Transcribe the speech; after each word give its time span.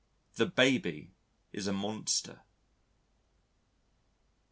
The 0.33 0.47
Baby 0.47 1.13
is 1.53 1.67
a 1.67 1.73
monster. 1.73 2.41